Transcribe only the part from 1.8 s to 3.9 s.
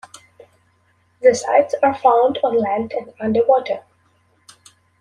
are found on land and underwater.